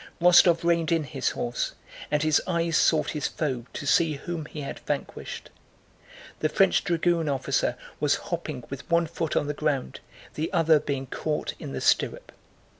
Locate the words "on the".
9.35-9.53